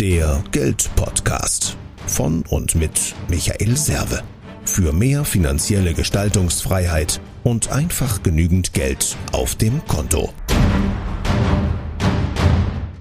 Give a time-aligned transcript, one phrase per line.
[0.00, 1.74] Der Geldpodcast
[2.06, 4.22] von und mit Michael Serve.
[4.66, 10.34] Für mehr finanzielle Gestaltungsfreiheit und einfach genügend Geld auf dem Konto.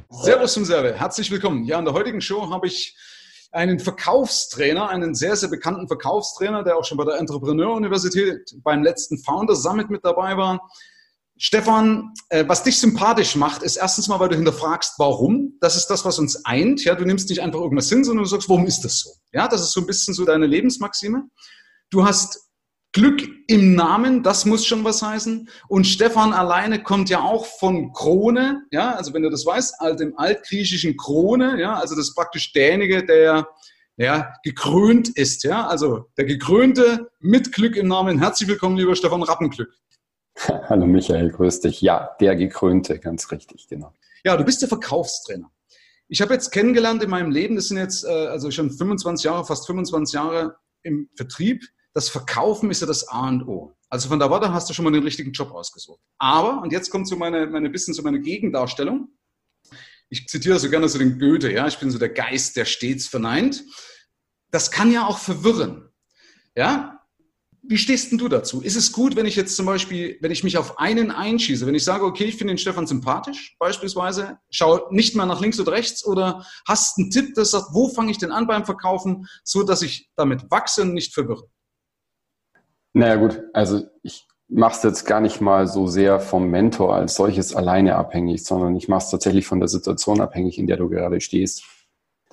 [0.09, 1.66] Servus zum Serve, herzlich willkommen.
[1.66, 2.96] Ja, in der heutigen Show habe ich
[3.52, 9.18] einen Verkaufstrainer, einen sehr, sehr bekannten Verkaufstrainer, der auch schon bei der Entrepreneur-Universität beim letzten
[9.18, 10.62] Founder Summit mit dabei war.
[11.38, 15.57] Stefan, äh, was dich sympathisch macht, ist erstens mal, weil du hinterfragst, warum.
[15.59, 16.84] Das ist das, was uns eint.
[16.85, 19.09] Ja, du nimmst nicht einfach irgendwas hin, sondern du sagst, warum ist das so?
[19.34, 21.23] Ja, das ist so ein bisschen so deine Lebensmaxime.
[21.89, 22.39] Du hast
[22.94, 25.49] Glück im Namen, das muss schon was heißen.
[25.67, 29.99] Und Stefan alleine kommt ja auch von Krone, ja, also wenn du das weißt, alt
[29.99, 33.49] dem altgriechischen Krone, ja, also das ist praktisch derjenige, der
[33.97, 38.20] ja, gekrönt ist, ja, also der Gekrönte mit Glück im Namen.
[38.20, 39.73] Herzlich willkommen, lieber Stefan Rappenglück.
[40.70, 41.81] Hallo Michael, grüß dich.
[41.81, 43.94] Ja, der Gekrönte, ganz richtig, genau.
[44.23, 45.52] Ja, du bist der Verkaufstrainer.
[46.08, 49.45] Ich habe jetzt kennengelernt in meinem Leben, das sind jetzt äh, also schon 25 Jahre,
[49.45, 51.63] fast 25 Jahre im Vertrieb.
[51.94, 53.75] Das Verkaufen ist ja das A und O.
[53.89, 56.02] Also von da Warte hast du schon mal den richtigen Job ausgesucht.
[56.17, 59.08] Aber, und jetzt kommt so meine, meine bisschen so meine Gegendarstellung.
[60.09, 63.08] Ich zitiere so gerne so den Goethe, ja, ich bin so der Geist, der stets
[63.08, 63.63] verneint.
[64.52, 65.89] Das kann ja auch verwirren.
[66.56, 66.94] Ja,
[67.67, 68.61] wie stehst denn du dazu?
[68.61, 71.75] Ist es gut, wenn ich jetzt zum Beispiel, wenn ich mich auf einen einschieße, wenn
[71.75, 75.72] ich sage, okay, ich finde den Stefan sympathisch, beispielsweise, schau nicht mehr nach links oder
[75.72, 79.63] rechts oder hast einen Tipp, der sagt, wo fange ich denn an beim Verkaufen, so
[79.63, 81.47] dass ich damit wachse und nicht verwirre?
[82.94, 87.16] Naja gut, also ich mache es jetzt gar nicht mal so sehr vom Mentor als
[87.16, 90.89] solches alleine abhängig, sondern ich mache es tatsächlich von der Situation abhängig, in der du
[90.89, 91.66] gerade stehst.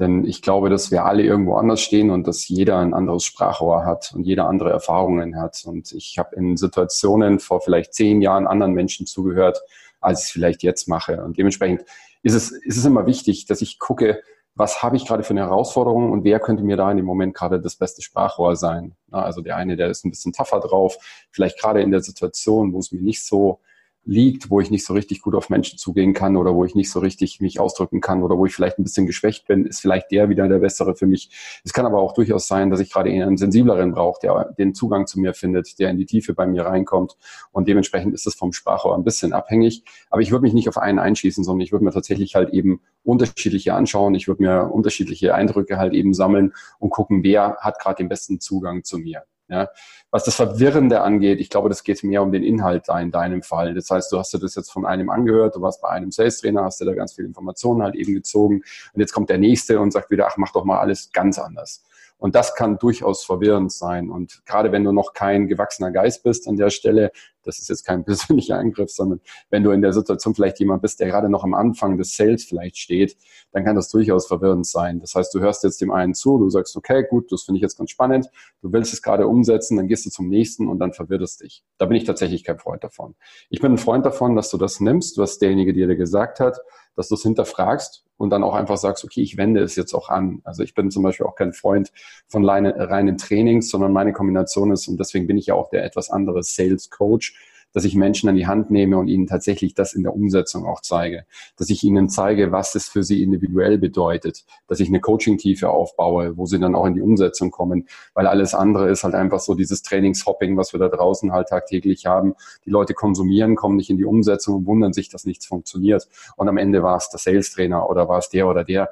[0.02, 3.84] Denn ich glaube, dass wir alle irgendwo anders stehen und dass jeder ein anderes Sprachrohr
[3.84, 5.62] hat und jeder andere Erfahrungen hat.
[5.64, 9.60] Und ich habe in Situationen vor vielleicht zehn Jahren anderen Menschen zugehört,
[10.00, 11.22] als ich es vielleicht jetzt mache.
[11.22, 11.84] Und dementsprechend
[12.24, 14.20] ist es, ist es immer wichtig, dass ich gucke,
[14.56, 17.34] was habe ich gerade für eine Herausforderung und wer könnte mir da in dem Moment
[17.34, 18.96] gerade das beste Sprachrohr sein.
[19.12, 20.96] Also der eine, der ist ein bisschen tougher drauf,
[21.30, 23.60] vielleicht gerade in der Situation, wo es mir nicht so
[24.04, 26.90] liegt, wo ich nicht so richtig gut auf Menschen zugehen kann oder wo ich nicht
[26.90, 30.10] so richtig mich ausdrücken kann oder wo ich vielleicht ein bisschen geschwächt bin, ist vielleicht
[30.10, 31.60] der wieder der bessere für mich.
[31.64, 35.06] Es kann aber auch durchaus sein, dass ich gerade einen sensibleren brauche, der den Zugang
[35.06, 37.16] zu mir findet, der in die Tiefe bei mir reinkommt
[37.52, 39.84] und dementsprechend ist es vom Sprachrohr ein bisschen abhängig.
[40.10, 42.80] Aber ich würde mich nicht auf einen einschießen, sondern ich würde mir tatsächlich halt eben
[43.04, 44.14] unterschiedliche anschauen.
[44.14, 48.40] Ich würde mir unterschiedliche Eindrücke halt eben sammeln und gucken, wer hat gerade den besten
[48.40, 49.22] Zugang zu mir.
[49.52, 49.68] Ja.
[50.10, 53.42] Was das Verwirrende angeht, ich glaube, das geht mehr um den Inhalt da in deinem
[53.42, 53.74] Fall.
[53.74, 56.64] Das heißt, du hast dir das jetzt von einem angehört, du warst bei einem Sales-Trainer,
[56.64, 58.62] hast dir da ganz viele Informationen halt eben gezogen
[58.94, 61.84] und jetzt kommt der Nächste und sagt wieder, ach, mach doch mal alles ganz anders.
[62.22, 64.08] Und das kann durchaus verwirrend sein.
[64.08, 67.10] Und gerade wenn du noch kein gewachsener Geist bist an der Stelle,
[67.42, 71.00] das ist jetzt kein persönlicher Eingriff, sondern wenn du in der Situation vielleicht jemand bist,
[71.00, 73.16] der gerade noch am Anfang des Sales vielleicht steht,
[73.50, 75.00] dann kann das durchaus verwirrend sein.
[75.00, 77.62] Das heißt, du hörst jetzt dem einen zu, du sagst, okay, gut, das finde ich
[77.62, 78.28] jetzt ganz spannend,
[78.60, 81.64] du willst es gerade umsetzen, dann gehst du zum nächsten und dann verwirrt es dich.
[81.76, 83.16] Da bin ich tatsächlich kein Freund davon.
[83.50, 86.60] Ich bin ein Freund davon, dass du das nimmst, was derjenige dir gesagt hat,
[86.96, 90.08] dass du es hinterfragst und dann auch einfach sagst, okay, ich wende es jetzt auch
[90.08, 90.40] an.
[90.44, 91.90] Also ich bin zum Beispiel auch kein Freund
[92.28, 96.10] von reinen Trainings, sondern meine Kombination ist, und deswegen bin ich ja auch der etwas
[96.10, 97.36] andere Sales Coach,
[97.72, 100.80] dass ich Menschen an die Hand nehme und ihnen tatsächlich das in der Umsetzung auch
[100.80, 101.24] zeige.
[101.56, 104.44] Dass ich ihnen zeige, was es für sie individuell bedeutet.
[104.66, 107.86] Dass ich eine Coaching-Tiefe aufbaue, wo sie dann auch in die Umsetzung kommen.
[108.14, 112.06] Weil alles andere ist halt einfach so dieses Trainingshopping, was wir da draußen halt tagtäglich
[112.06, 112.34] haben.
[112.64, 116.08] Die Leute konsumieren, kommen nicht in die Umsetzung und wundern sich, dass nichts funktioniert.
[116.36, 118.90] Und am Ende war es der Sales-Trainer oder war es der oder der.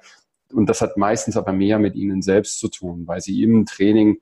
[0.52, 4.18] Und das hat meistens aber mehr mit ihnen selbst zu tun, weil sie im Training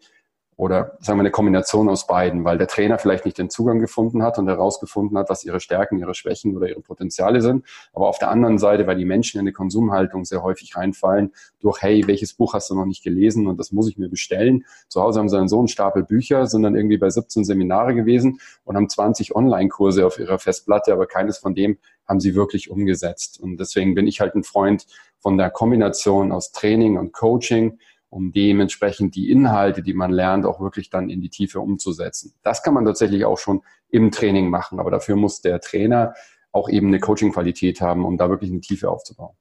[0.59, 4.25] oder sagen wir eine Kombination aus beiden, weil der Trainer vielleicht nicht den Zugang gefunden
[4.25, 7.65] hat und herausgefunden hat, was ihre Stärken, ihre Schwächen oder ihre Potenziale sind.
[7.93, 11.81] Aber auf der anderen Seite, weil die Menschen in eine Konsumhaltung sehr häufig reinfallen, durch,
[11.81, 14.65] hey, welches Buch hast du noch nicht gelesen und das muss ich mir bestellen.
[14.89, 17.95] Zu Hause haben sie dann so einen Stapel Bücher, sind dann irgendwie bei 17 Seminare
[17.95, 22.69] gewesen und haben 20 Online-Kurse auf ihrer Festplatte, aber keines von dem haben sie wirklich
[22.69, 23.39] umgesetzt.
[23.39, 24.87] Und deswegen bin ich halt ein Freund
[25.21, 27.79] von der Kombination aus Training und Coaching
[28.11, 32.35] um dementsprechend die Inhalte, die man lernt, auch wirklich dann in die Tiefe umzusetzen.
[32.43, 36.15] Das kann man tatsächlich auch schon im Training machen, aber dafür muss der Trainer
[36.53, 39.37] auch eben eine Coaching-Qualität haben, um da wirklich eine Tiefe aufzubauen.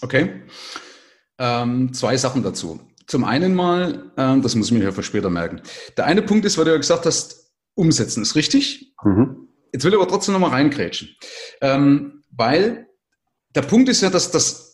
[0.00, 0.42] Okay.
[1.38, 2.80] Ähm, zwei Sachen dazu.
[3.06, 5.60] Zum einen mal, ähm, das muss ich mir hier für später merken.
[5.96, 8.94] Der eine Punkt ist, weil du ja gesagt hast, umsetzen ist richtig.
[9.02, 9.48] Mhm.
[9.72, 11.08] Jetzt will ich aber trotzdem nochmal reingrätschen.
[11.60, 12.88] Ähm, weil
[13.54, 14.73] der Punkt ist ja, dass das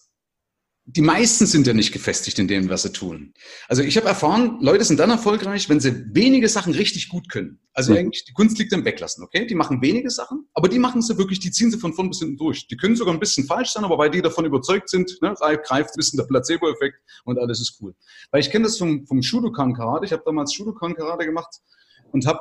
[0.97, 3.33] die meisten sind ja nicht gefestigt in dem, was sie tun.
[3.69, 7.61] Also ich habe erfahren, Leute sind dann erfolgreich, wenn sie wenige Sachen richtig gut können.
[7.73, 7.99] Also mhm.
[7.99, 9.47] eigentlich, die Kunst liegt im Weglassen, okay?
[9.47, 12.19] Die machen wenige Sachen, aber die machen sie wirklich, die ziehen sie von vorn bis
[12.19, 12.67] hinten durch.
[12.67, 15.91] Die können sogar ein bisschen falsch sein, aber weil die davon überzeugt sind, ne, greift
[15.91, 17.95] ein bisschen der Placebo-Effekt und alles ist cool.
[18.33, 20.07] Weil ich kenne das vom, vom Shudokan-Karate.
[20.07, 21.55] Ich habe damals Shudokan-Karate gemacht
[22.11, 22.41] und habe,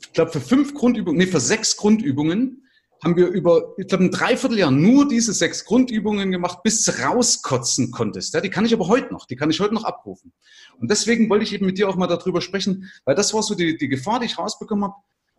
[0.00, 2.63] ich glaube, für fünf Grundübungen, nee, für sechs Grundübungen
[3.02, 7.90] haben wir über, ich glaube, ein Dreivierteljahr nur diese sechs Grundübungen gemacht, bis du rauskotzen
[7.90, 8.34] konntest.
[8.34, 10.32] Ja, die kann ich aber heute noch, die kann ich heute noch abrufen.
[10.78, 13.54] Und deswegen wollte ich eben mit dir auch mal darüber sprechen, weil das war so
[13.54, 14.94] die, die Gefahr, die ich rausbekommen habe.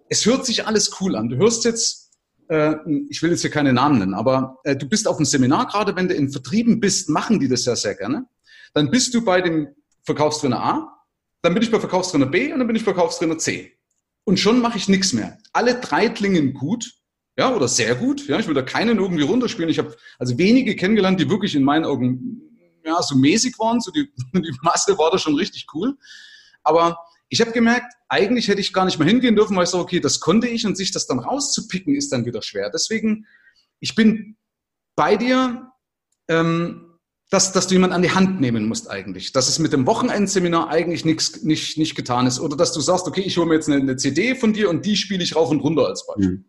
[0.09, 1.29] Es hört sich alles cool an.
[1.29, 2.11] Du hörst jetzt,
[2.49, 2.75] äh,
[3.09, 5.95] ich will jetzt hier keine Namen nennen, aber äh, du bist auf einem Seminar, gerade
[5.95, 8.27] wenn du in Vertrieben bist, machen die das ja sehr gerne.
[8.73, 9.69] Dann bist du bei dem
[10.03, 10.95] Verkaufstrainer A,
[11.41, 13.77] dann bin ich bei Verkaufstrainer B und dann bin ich bei Verkaufstrainer C.
[14.25, 15.37] Und schon mache ich nichts mehr.
[15.53, 16.93] Alle drei klingen gut,
[17.37, 18.27] ja, oder sehr gut.
[18.27, 19.69] Ja, ich will da keinen irgendwie runterspielen.
[19.69, 22.41] Ich habe also wenige kennengelernt, die wirklich in meinen Augen
[22.85, 23.81] ja, so mäßig waren.
[23.81, 25.97] So die, die Masse war da schon richtig cool.
[26.63, 26.97] Aber
[27.27, 29.99] ich habe gemerkt, eigentlich hätte ich gar nicht mehr hingehen dürfen, weil ich so, okay,
[29.99, 32.69] das konnte ich und sich das dann rauszupicken ist dann wieder schwer.
[32.73, 33.25] Deswegen,
[33.79, 34.37] ich bin
[34.95, 35.71] bei dir,
[36.29, 36.81] ähm,
[37.31, 39.33] dass, dass du jemanden an die Hand nehmen musst eigentlich.
[39.33, 42.39] Dass es mit dem Wochenendseminar eigentlich nichts nicht, nicht getan ist.
[42.39, 44.85] Oder dass du sagst, okay, ich hole mir jetzt eine, eine CD von dir und
[44.85, 46.29] die spiele ich rauf und runter als Beispiel.
[46.29, 46.45] Mhm.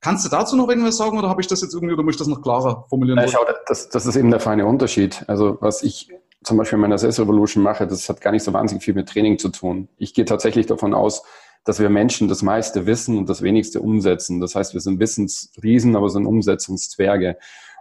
[0.00, 2.18] Kannst du dazu noch irgendwas sagen oder habe ich das jetzt irgendwie oder muss ich
[2.18, 3.18] das noch klarer formulieren?
[3.18, 5.24] Ja, schau, das, das ist eben der feine Unterschied.
[5.26, 6.10] Also was ich
[6.42, 9.08] zum Beispiel in meiner Sales Revolution mache, das hat gar nicht so wahnsinnig viel mit
[9.08, 9.88] Training zu tun.
[9.98, 11.22] Ich gehe tatsächlich davon aus,
[11.64, 14.40] dass wir Menschen das meiste wissen und das wenigste umsetzen.
[14.40, 17.36] Das heißt, wir sind Wissensriesen, aber sind Umsetzungszwerge.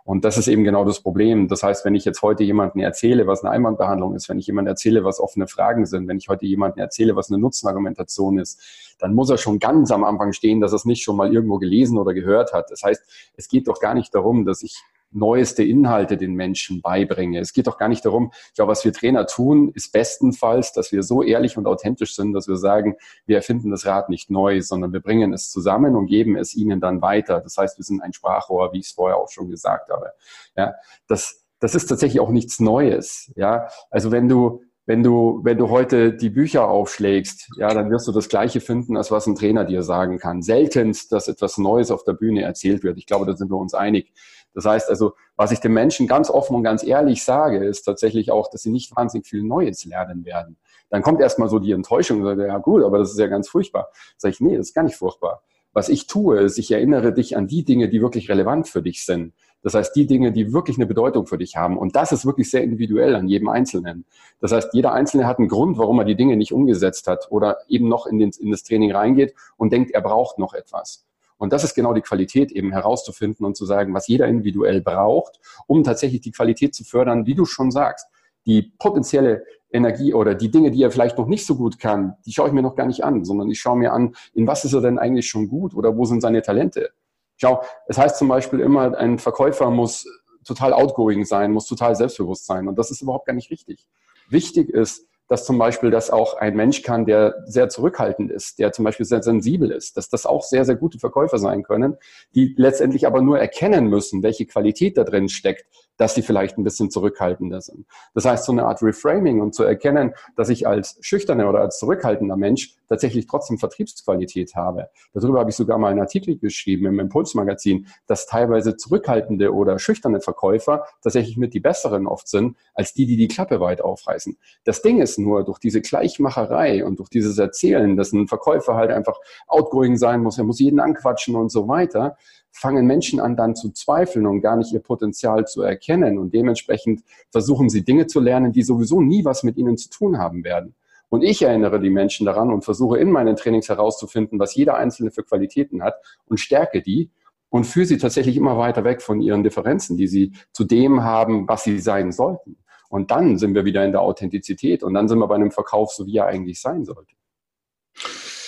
[0.09, 1.47] Und das ist eben genau das Problem.
[1.47, 4.71] Das heißt, wenn ich jetzt heute jemandem erzähle, was eine Einwandbehandlung ist, wenn ich jemandem
[4.71, 8.59] erzähle, was offene Fragen sind, wenn ich heute jemandem erzähle, was eine Nutzenargumentation ist,
[8.97, 11.59] dann muss er schon ganz am Anfang stehen, dass er es nicht schon mal irgendwo
[11.59, 12.71] gelesen oder gehört hat.
[12.71, 13.03] Das heißt,
[13.37, 17.39] es geht doch gar nicht darum, dass ich neueste Inhalte den Menschen beibringe.
[17.39, 20.91] Es geht doch gar nicht darum, ich glaube, was wir Trainer tun, ist bestenfalls, dass
[20.91, 22.95] wir so ehrlich und authentisch sind, dass wir sagen,
[23.25, 26.79] wir erfinden das Rad nicht neu, sondern wir bringen es zusammen und geben es ihnen
[26.79, 27.41] dann weiter.
[27.41, 30.11] Das heißt, wir sind ein Sprachrohr, wie ich es vorher auch schon gesagt habe.
[30.55, 30.73] Ja,
[31.07, 33.31] das, das ist tatsächlich auch nichts Neues.
[33.35, 38.07] Ja, also wenn du, wenn du, wenn du heute die Bücher aufschlägst, ja, dann wirst
[38.07, 40.41] du das Gleiche finden, als was ein Trainer dir sagen kann.
[40.41, 42.97] Seltenst, dass etwas Neues auf der Bühne erzählt wird.
[42.97, 44.11] Ich glaube, da sind wir uns einig.
[44.53, 48.31] Das heißt also, was ich den Menschen ganz offen und ganz ehrlich sage, ist tatsächlich
[48.31, 50.57] auch, dass sie nicht wahnsinnig viel Neues lernen werden.
[50.89, 53.47] Dann kommt erstmal so die Enttäuschung und sagt, ja gut, aber das ist ja ganz
[53.47, 53.89] furchtbar.
[54.17, 55.43] Sag ich, nee, das ist gar nicht furchtbar.
[55.71, 59.05] Was ich tue, ist, ich erinnere dich an die Dinge, die wirklich relevant für dich
[59.05, 59.33] sind.
[59.61, 61.77] Das heißt, die Dinge, die wirklich eine Bedeutung für dich haben.
[61.77, 64.05] Und das ist wirklich sehr individuell an jedem Einzelnen.
[64.39, 67.57] Das heißt, jeder Einzelne hat einen Grund, warum er die Dinge nicht umgesetzt hat oder
[67.67, 71.05] eben noch in, den, in das Training reingeht und denkt, er braucht noch etwas.
[71.39, 75.39] Und das ist genau die Qualität eben herauszufinden und zu sagen, was jeder individuell braucht,
[75.65, 78.07] um tatsächlich die Qualität zu fördern, wie du schon sagst.
[78.45, 82.33] Die potenzielle Energie oder die Dinge, die er vielleicht noch nicht so gut kann, die
[82.33, 84.73] schaue ich mir noch gar nicht an, sondern ich schaue mir an, in was ist
[84.73, 86.89] er denn eigentlich schon gut oder wo sind seine Talente.
[87.37, 90.05] Schau, es heißt zum Beispiel immer, ein Verkäufer muss
[90.43, 93.87] total outgoing sein, muss total selbstbewusst sein und das ist überhaupt gar nicht richtig.
[94.29, 98.73] Wichtig ist, dass zum Beispiel das auch ein Mensch kann, der sehr zurückhaltend ist, der
[98.73, 101.95] zum Beispiel sehr sensibel ist, dass das auch sehr, sehr gute Verkäufer sein können,
[102.35, 105.65] die letztendlich aber nur erkennen müssen, welche Qualität da drin steckt,
[105.97, 107.85] dass sie vielleicht ein bisschen zurückhaltender sind.
[108.13, 111.77] Das heißt, so eine Art Reframing und zu erkennen, dass ich als schüchterner oder als
[111.77, 114.89] zurückhaltender Mensch tatsächlich trotzdem Vertriebsqualität habe.
[115.13, 120.21] Darüber habe ich sogar mal einen Artikel geschrieben im Impulsmagazin, dass teilweise zurückhaltende oder schüchterne
[120.21, 124.37] Verkäufer tatsächlich mit die besseren oft sind, als die, die die Klappe weit aufreißen.
[124.63, 128.91] Das Ding ist nur, durch diese Gleichmacherei und durch dieses Erzählen, dass ein Verkäufer halt
[128.91, 132.17] einfach outgoing sein muss, er muss jeden anquatschen und so weiter,
[132.51, 136.17] fangen Menschen an dann zu zweifeln und gar nicht ihr Potenzial zu erkennen.
[136.17, 140.17] Und dementsprechend versuchen sie Dinge zu lernen, die sowieso nie was mit ihnen zu tun
[140.17, 140.75] haben werden.
[141.09, 145.11] Und ich erinnere die Menschen daran und versuche in meinen Trainings herauszufinden, was jeder Einzelne
[145.11, 145.95] für Qualitäten hat
[146.25, 147.09] und stärke die
[147.49, 151.47] und führe sie tatsächlich immer weiter weg von ihren Differenzen, die sie zu dem haben,
[151.47, 152.57] was sie sein sollten.
[152.89, 155.93] Und dann sind wir wieder in der Authentizität und dann sind wir bei einem Verkauf,
[155.93, 157.15] so wie er eigentlich sein sollte.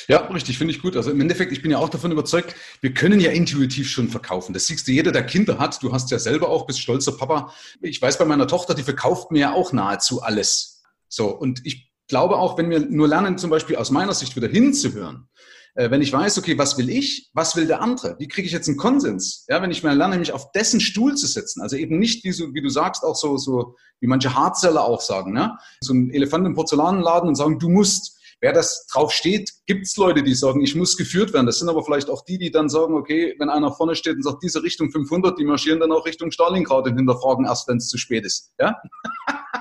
[0.08, 0.98] Ja, richtig, finde ich gut.
[0.98, 4.52] Also im Endeffekt, ich bin ja auch davon überzeugt, wir können ja intuitiv schon verkaufen.
[4.52, 7.54] Das siehst du, jeder, der Kinder hat, du hast ja selber auch, bist stolzer Papa.
[7.82, 10.84] Ich weiß bei meiner Tochter, die verkauft mir ja auch nahezu alles.
[11.08, 14.50] So, und ich glaube auch, wenn wir nur lernen, zum Beispiel aus meiner Sicht wieder
[14.50, 15.30] hinzuhören,
[15.76, 18.18] wenn ich weiß, okay, was will ich, was will der andere?
[18.20, 19.46] Wie kriege ich jetzt einen Konsens?
[19.48, 22.32] Ja, wenn ich mir lerne, mich auf dessen Stuhl zu setzen, also eben nicht, wie,
[22.32, 25.58] so, wie du sagst, auch so, so wie manche Hardseller auch sagen, ne?
[25.82, 29.96] so ein Elefant im Porzellanladen und sagen, du musst, wer das drauf steht, gibt es
[29.96, 31.46] Leute, die sagen, ich muss geführt werden.
[31.46, 34.24] Das sind aber vielleicht auch die, die dann sagen, okay, wenn einer vorne steht und
[34.24, 37.88] sagt, diese Richtung 500, die marschieren dann auch Richtung Stalingrad und hinterfragen erst, wenn es
[37.88, 38.52] zu spät ist.
[38.60, 38.76] Ja?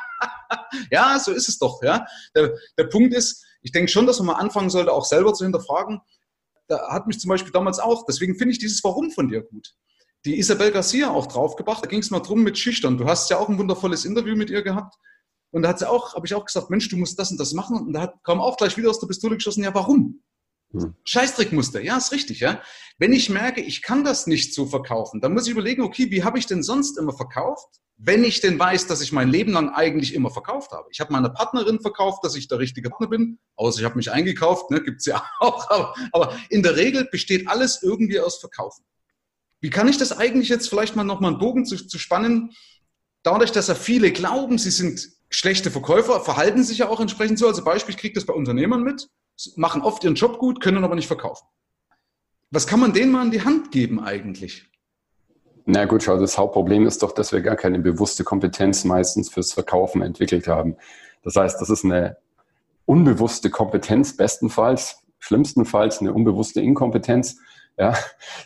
[0.90, 1.82] ja, so ist es doch.
[1.82, 2.06] Ja?
[2.34, 5.44] Der, der Punkt ist, ich denke schon, dass man mal anfangen sollte, auch selber zu
[5.44, 6.00] hinterfragen.
[6.68, 9.74] Da hat mich zum Beispiel damals auch, deswegen finde ich dieses Warum von dir gut.
[10.24, 12.98] Die Isabel Garcia auch draufgebracht, da ging es mal drum mit Schüchtern.
[12.98, 14.94] Du hast ja auch ein wundervolles Interview mit ihr gehabt.
[15.50, 17.54] Und da hat sie auch, habe ich auch gesagt, Mensch, du musst das und das
[17.54, 17.78] machen.
[17.86, 20.22] Und da hat, kam auch gleich wieder aus der Pistole geschossen, ja, warum?
[20.72, 20.94] Hm.
[21.04, 22.62] Scheißtrickmuster, ja, ist richtig, ja.
[22.98, 26.22] Wenn ich merke, ich kann das nicht so verkaufen, dann muss ich überlegen, okay, wie
[26.22, 27.80] habe ich denn sonst immer verkauft?
[27.96, 30.88] Wenn ich denn weiß, dass ich mein Leben lang eigentlich immer verkauft habe.
[30.90, 34.10] Ich habe meiner Partnerin verkauft, dass ich der richtige Partner bin, außer ich habe mich
[34.10, 35.68] eingekauft, ne, gibt's ja auch.
[35.70, 38.84] Aber, aber in der Regel besteht alles irgendwie aus Verkaufen.
[39.60, 42.52] Wie kann ich das eigentlich jetzt vielleicht mal nochmal einen Bogen zu, zu spannen?
[43.22, 47.46] Dadurch, dass ja viele glauben, sie sind schlechte Verkäufer, verhalten sich ja auch entsprechend so.
[47.46, 49.08] Also Beispiel, ich kriege das bei Unternehmern mit
[49.56, 51.46] machen oft ihren Job gut, können aber nicht verkaufen.
[52.50, 54.70] Was kann man denen mal in die Hand geben eigentlich?
[55.66, 59.52] Na gut, schau, das Hauptproblem ist doch, dass wir gar keine bewusste Kompetenz meistens fürs
[59.52, 60.76] Verkaufen entwickelt haben.
[61.22, 62.16] Das heißt, das ist eine
[62.86, 67.38] unbewusste Kompetenz, bestenfalls, schlimmstenfalls eine unbewusste Inkompetenz.
[67.78, 67.94] Ja,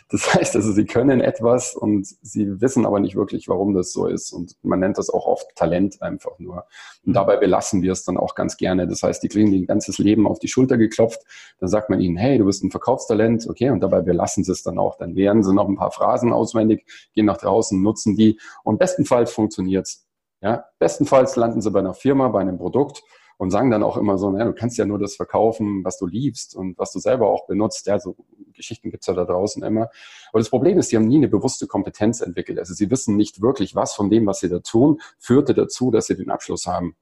[0.09, 4.07] das heißt also, sie können etwas und sie wissen aber nicht wirklich, warum das so
[4.07, 4.31] ist.
[4.31, 6.65] Und man nennt das auch oft Talent einfach nur.
[7.03, 7.13] Und mhm.
[7.13, 8.87] dabei belassen wir es dann auch ganz gerne.
[8.87, 11.21] Das heißt, die kriegen ihr ganzes Leben auf die Schulter geklopft.
[11.59, 13.47] Dann sagt man ihnen, hey, du bist ein Verkaufstalent.
[13.49, 13.69] Okay.
[13.69, 14.97] Und dabei belassen sie es dann auch.
[14.97, 18.39] Dann lernen sie noch ein paar Phrasen auswendig, gehen nach draußen, nutzen die.
[18.63, 20.05] Und bestenfalls funktioniert's.
[20.41, 23.01] Ja, bestenfalls landen sie bei einer Firma, bei einem Produkt
[23.37, 26.07] und sagen dann auch immer so, naja, du kannst ja nur das verkaufen, was du
[26.07, 27.85] liebst und was du selber auch benutzt.
[27.87, 28.15] Ja, so
[28.53, 29.89] Geschichten gibt's ja da draußen immer.
[30.29, 32.59] Aber das Problem ist, die haben nie eine bewusste Kompetenz entwickelt.
[32.59, 36.07] Also sie wissen nicht wirklich, was von dem, was sie da tun, führte dazu, dass
[36.07, 36.95] sie den Abschluss haben.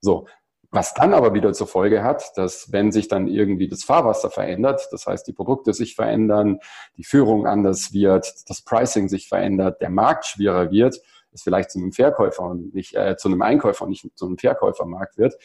[0.00, 0.26] So.
[0.72, 4.88] Was dann aber wieder zur Folge hat, dass wenn sich dann irgendwie das Fahrwasser verändert,
[4.90, 6.58] das heißt die Produkte sich verändern,
[6.96, 11.00] die Führung anders wird, das Pricing sich verändert, der Markt schwerer wird,
[11.32, 14.38] es vielleicht zu einem Verkäufer und nicht äh, zu einem Einkäufer und nicht zu einem
[14.38, 15.36] Verkäufermarkt wird,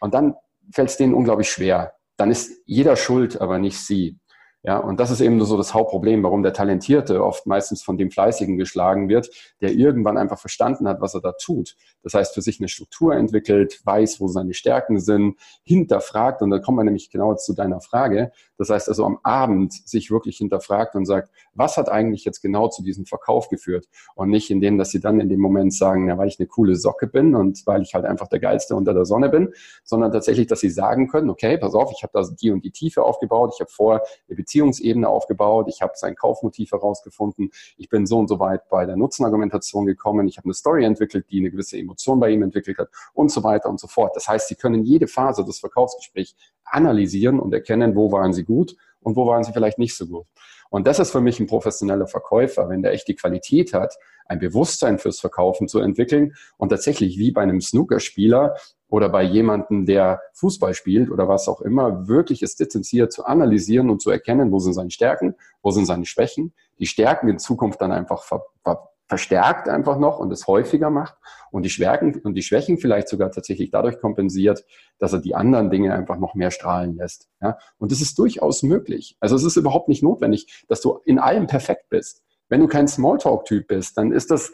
[0.00, 0.34] und dann
[0.72, 1.94] fällt es denen unglaublich schwer.
[2.16, 4.18] Dann ist jeder schuld, aber nicht sie.
[4.66, 8.10] Ja, und das ist eben so das Hauptproblem, warum der Talentierte oft meistens von dem
[8.10, 11.76] Fleißigen geschlagen wird, der irgendwann einfach verstanden hat, was er da tut.
[12.02, 16.42] Das heißt, für sich eine Struktur entwickelt, weiß, wo seine Stärken sind, hinterfragt.
[16.42, 18.32] Und da kommt man nämlich genau zu deiner Frage.
[18.58, 22.68] Das heißt also am Abend sich wirklich hinterfragt und sagt, was hat eigentlich jetzt genau
[22.68, 23.88] zu diesem Verkauf geführt?
[24.14, 26.48] Und nicht in dem, dass sie dann in dem Moment sagen, ja, weil ich eine
[26.48, 29.52] coole Socke bin und weil ich halt einfach der Geilste unter der Sonne bin,
[29.84, 32.72] sondern tatsächlich, dass sie sagen können, okay, pass auf, ich habe da die und die
[32.72, 37.88] Tiefe aufgebaut, ich habe vor eine Beziehung Beziehungsebene aufgebaut, ich habe sein Kaufmotiv herausgefunden, ich
[37.88, 41.40] bin so und so weit bei der Nutzenargumentation gekommen, ich habe eine Story entwickelt, die
[41.40, 44.16] eine gewisse Emotion bei ihm entwickelt hat und so weiter und so fort.
[44.16, 46.34] Das heißt, Sie können jede Phase des Verkaufsgesprächs
[46.64, 50.26] analysieren und erkennen, wo waren Sie gut und wo waren Sie vielleicht nicht so gut.
[50.70, 53.94] Und das ist für mich ein professioneller Verkäufer, wenn der echt die Qualität hat,
[54.26, 58.56] ein Bewusstsein fürs Verkaufen zu entwickeln und tatsächlich wie bei einem Snookerspieler
[58.88, 63.90] oder bei jemandem, der Fußball spielt oder was auch immer, wirklich es distanziert zu analysieren
[63.90, 67.80] und zu erkennen, wo sind seine Stärken, wo sind seine Schwächen, die Stärken in Zukunft
[67.80, 71.16] dann einfach ver, ver, verstärkt einfach noch und es häufiger macht
[71.50, 74.64] und die Schwächen und die Schwächen vielleicht sogar tatsächlich dadurch kompensiert,
[74.98, 77.28] dass er die anderen Dinge einfach noch mehr strahlen lässt.
[77.40, 77.58] Ja?
[77.78, 79.16] Und das ist durchaus möglich.
[79.20, 82.22] Also es ist überhaupt nicht notwendig, dass du in allem perfekt bist.
[82.48, 84.52] Wenn du kein Smalltalk-Typ bist, dann ist das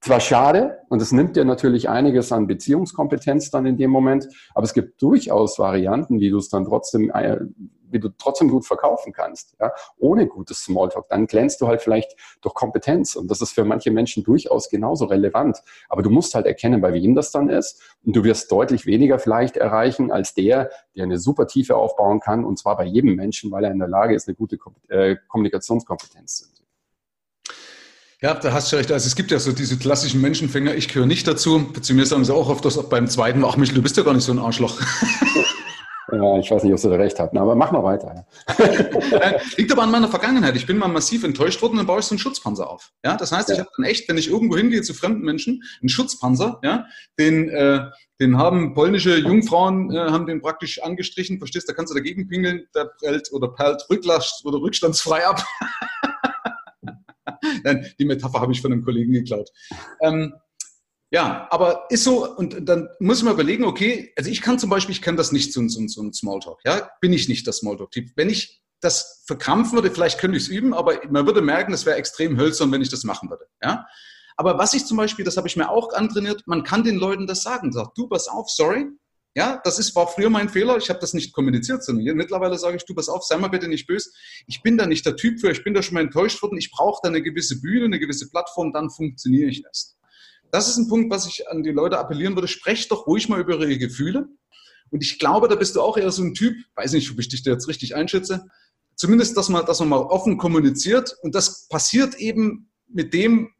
[0.00, 4.64] zwar schade und es nimmt dir natürlich einiges an Beziehungskompetenz dann in dem Moment, aber
[4.64, 7.38] es gibt durchaus Varianten, wie du es dann trotzdem, äh,
[7.96, 11.08] wie du trotzdem gut verkaufen kannst, ja, ohne gutes Smalltalk.
[11.08, 15.06] Dann glänzt du halt vielleicht durch Kompetenz und das ist für manche Menschen durchaus genauso
[15.06, 15.58] relevant.
[15.88, 19.18] Aber du musst halt erkennen, bei wem das dann ist und du wirst deutlich weniger
[19.18, 23.50] vielleicht erreichen als der, der eine super Tiefe aufbauen kann und zwar bei jedem Menschen,
[23.50, 26.56] weil er in der Lage ist, eine gute äh, Kommunikationskompetenz zu
[28.22, 28.90] ja, da hast du recht.
[28.90, 31.70] Also es gibt ja so diese klassischen Menschenfänger, ich gehöre nicht dazu.
[31.82, 34.14] Zu mir sagen sie auch oft, dass beim zweiten, ach Michel, du bist ja gar
[34.14, 34.80] nicht so ein Arschloch.
[36.12, 38.26] Ja, ich weiß nicht, ob sie da recht hatten, aber mach mal weiter.
[39.56, 40.54] Liegt aber an meiner Vergangenheit.
[40.54, 42.92] Ich bin mal massiv enttäuscht worden, dann baue ich so einen Schutzpanzer auf.
[43.04, 43.54] Ja, das heißt, ja.
[43.54, 46.86] ich habe dann echt, wenn ich irgendwo hingehe zu fremden Menschen, einen Schutzpanzer, ja,
[47.18, 47.86] den, äh,
[48.20, 52.66] den haben polnische Jungfrauen, äh, haben den praktisch angestrichen, verstehst, da kannst du dagegen pingeln,
[52.74, 55.44] der prellt oder perlt rücklast oder rückstandsfrei ab.
[57.64, 59.50] Nein, die Metapher habe ich von einem Kollegen geklaut.
[60.00, 60.32] Ähm,
[61.10, 64.94] ja, aber ist so, und dann muss man überlegen, okay, also ich kann zum Beispiel,
[64.94, 68.10] ich kann das nicht so, so, so ein Smalltalk, ja, bin ich nicht der Smalltalk-Typ.
[68.16, 71.86] Wenn ich das verkrampfen würde, vielleicht könnte ich es üben, aber man würde merken, es
[71.86, 73.86] wäre extrem hölzern, wenn ich das machen würde, ja.
[74.36, 77.26] Aber was ich zum Beispiel, das habe ich mir auch antrainiert, man kann den Leuten
[77.26, 78.86] das sagen, sagt, du, pass auf, sorry,
[79.36, 80.78] Ja, das ist, war früher mein Fehler.
[80.78, 83.68] Ich habe das nicht kommuniziert, sondern mittlerweile sage ich, du, pass auf, sei mal bitte
[83.68, 84.10] nicht böse.
[84.46, 86.56] Ich bin da nicht der Typ für, ich bin da schon mal enttäuscht worden.
[86.56, 89.98] Ich brauche da eine gewisse Bühne, eine gewisse Plattform, dann funktioniere ich erst.
[90.50, 92.48] Das ist ein Punkt, was ich an die Leute appellieren würde.
[92.48, 94.28] Sprecht doch ruhig mal über ihre Gefühle.
[94.90, 97.28] Und ich glaube, da bist du auch eher so ein Typ, weiß nicht, ob ich
[97.28, 98.46] dich da jetzt richtig einschätze,
[98.94, 101.16] zumindest, dass man, dass man mal offen kommuniziert.
[101.22, 103.50] Und das passiert eben mit dem,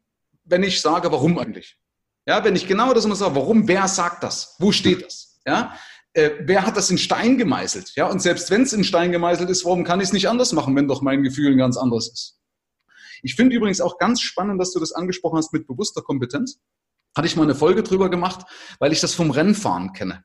[0.45, 1.77] wenn ich sage, warum eigentlich.
[2.25, 4.55] Ja, wenn ich genau das immer sage, warum, wer sagt das?
[4.59, 5.39] Wo steht das?
[5.45, 5.73] Ja,
[6.13, 7.93] äh, wer hat das in Stein gemeißelt?
[7.95, 10.51] Ja, und selbst wenn es in Stein gemeißelt ist, warum kann ich es nicht anders
[10.51, 12.36] machen, wenn doch mein Gefühl ein ganz anderes ist?
[13.23, 16.59] Ich finde übrigens auch ganz spannend, dass du das angesprochen hast mit bewusster Kompetenz.
[17.15, 18.45] Hatte ich mal eine Folge drüber gemacht,
[18.79, 20.23] weil ich das vom Rennfahren kenne.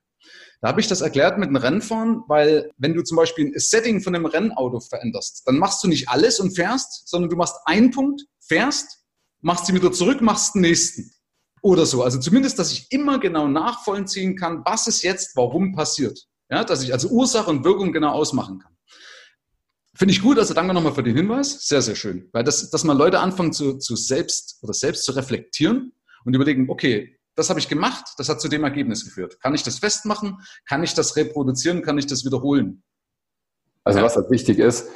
[0.61, 4.01] Da habe ich das erklärt mit dem Rennfahren, weil wenn du zum Beispiel ein Setting
[4.01, 7.91] von einem Rennauto veränderst, dann machst du nicht alles und fährst, sondern du machst einen
[7.91, 9.03] Punkt, fährst,
[9.41, 11.11] machst sie wieder zurück, machst den nächsten.
[11.63, 12.05] Oder so.
[12.05, 16.27] Also zumindest, dass ich immer genau nachvollziehen kann, was ist jetzt, warum passiert.
[16.49, 18.72] Ja, dass ich also Ursache und Wirkung genau ausmachen kann.
[20.03, 21.65] Finde ich gut, also danke nochmal für den Hinweis.
[21.69, 22.29] Sehr, sehr schön.
[22.33, 25.93] Weil das, dass mal Leute anfangen zu, zu selbst oder selbst zu reflektieren
[26.25, 29.39] und überlegen, okay, das habe ich gemacht, das hat zu dem Ergebnis geführt.
[29.41, 30.39] Kann ich das festmachen?
[30.69, 31.83] Kann ich das reproduzieren?
[31.83, 32.83] Kann ich das wiederholen?
[33.85, 34.89] Also was halt wichtig ist,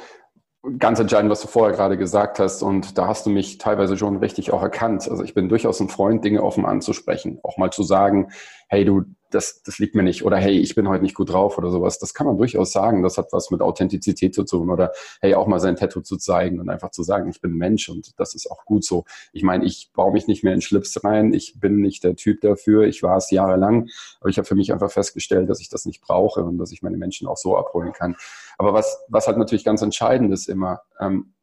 [0.77, 4.17] ganz entscheidend, was du vorher gerade gesagt hast, und da hast du mich teilweise schon
[4.17, 5.09] richtig auch erkannt.
[5.09, 8.33] Also ich bin durchaus ein Freund, Dinge offen anzusprechen, auch mal zu sagen,
[8.67, 11.57] hey du, das, das liegt mir nicht oder hey, ich bin heute nicht gut drauf
[11.57, 11.99] oder sowas.
[11.99, 13.03] Das kann man durchaus sagen.
[13.03, 14.91] Das hat was mit Authentizität zu tun oder
[15.21, 18.19] hey, auch mal sein Tattoo zu zeigen und einfach zu sagen, ich bin Mensch und
[18.19, 19.05] das ist auch gut so.
[19.33, 21.33] Ich meine, ich baue mich nicht mehr in Schlips rein.
[21.33, 22.83] Ich bin nicht der Typ dafür.
[22.83, 26.01] Ich war es jahrelang, aber ich habe für mich einfach festgestellt, dass ich das nicht
[26.01, 28.15] brauche und dass ich meine Menschen auch so abholen kann.
[28.57, 31.33] Aber was, was halt natürlich ganz entscheidend ist immer, ähm,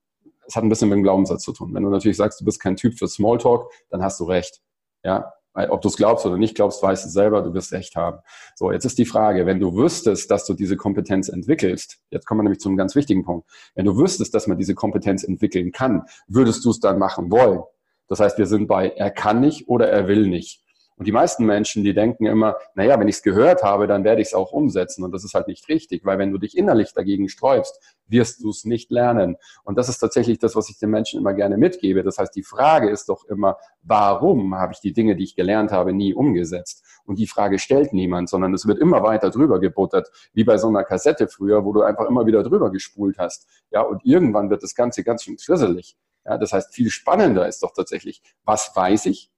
[0.47, 1.73] es hat ein bisschen mit dem Glaubenssatz zu tun.
[1.75, 4.61] Wenn du natürlich sagst, du bist kein Typ für Smalltalk, dann hast du recht.
[5.03, 8.18] Ja, ob du es glaubst oder nicht glaubst, weißt du selber, du wirst recht haben.
[8.56, 12.40] So, jetzt ist die Frage, wenn du wüsstest, dass du diese Kompetenz entwickelst, jetzt kommen
[12.40, 13.49] wir nämlich zu einem ganz wichtigen Punkt.
[13.75, 17.62] Wenn du wüsstest, dass man diese Kompetenz entwickeln kann, würdest du es dann machen wollen?
[18.08, 20.63] Das heißt, wir sind bei er kann nicht oder er will nicht.
[20.97, 24.23] Und die meisten Menschen, die denken immer, naja, wenn ich es gehört habe, dann werde
[24.23, 25.03] ich es auch umsetzen.
[25.03, 28.51] Und das ist halt nicht richtig, weil wenn du dich innerlich dagegen sträubst, wirst du
[28.51, 29.37] es nicht lernen.
[29.65, 32.05] Und das ist tatsächlich das, was ich den Menschen immer gerne mitgebe.
[32.05, 35.73] Das heißt, die Frage ist doch immer, warum habe ich die Dinge, die ich gelernt
[35.73, 36.85] habe, nie umgesetzt?
[37.05, 40.69] Und die Frage stellt niemand, sondern es wird immer weiter drüber gebuttert, wie bei so
[40.69, 43.49] einer Kassette früher, wo du einfach immer wieder drüber gespult hast.
[43.71, 45.97] Ja, und irgendwann wird das Ganze ganz schön schlüsselig.
[46.25, 49.30] Ja, das heißt, viel spannender ist doch tatsächlich, was weiß ich,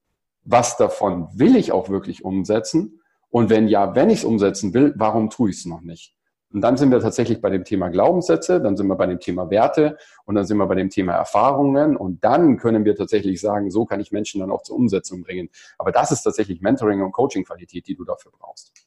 [0.46, 3.00] was davon will ich auch wirklich umsetzen?
[3.30, 6.14] Und wenn ja, wenn ich es umsetzen will, warum tue ich es noch nicht?
[6.52, 9.50] Und dann sind wir tatsächlich bei dem Thema Glaubenssätze, dann sind wir bei dem Thema
[9.50, 13.70] Werte und dann sind wir bei dem Thema Erfahrungen und dann können wir tatsächlich sagen,
[13.70, 15.50] so kann ich Menschen dann auch zur Umsetzung bringen.
[15.76, 18.85] Aber das ist tatsächlich Mentoring und Coaching-Qualität, die du dafür brauchst.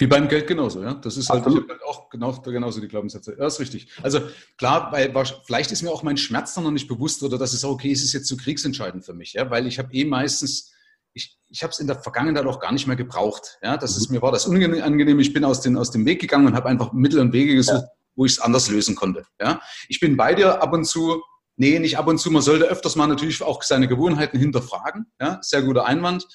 [0.00, 0.94] Wie beim Geld genauso, ja.
[0.94, 3.36] Das ist halt, ich halt auch genau, genauso die Glaubenssätze.
[3.38, 3.86] Ja, ist richtig.
[4.02, 4.20] Also
[4.56, 5.12] klar, weil
[5.44, 8.02] vielleicht ist mir auch mein Schmerz dann noch nicht bewusst oder das ist okay, es
[8.02, 10.72] ist jetzt so kriegsentscheidend für mich, ja, weil ich habe eh meistens,
[11.12, 13.58] ich, ich habe es in der Vergangenheit auch gar nicht mehr gebraucht.
[13.62, 14.16] Ja, das ist mhm.
[14.16, 15.20] mir war das unangenehm.
[15.20, 17.82] Ich bin aus, den, aus dem Weg gegangen und habe einfach Mittel und Wege gesucht,
[17.82, 17.88] ja.
[18.16, 19.26] wo ich es anders lösen konnte.
[19.38, 21.22] Ja, ich bin bei dir ab und zu.
[21.56, 22.30] Nee, nicht ab und zu.
[22.30, 25.12] Man sollte öfters mal natürlich auch seine Gewohnheiten hinterfragen.
[25.20, 26.26] Ja, sehr guter Einwand.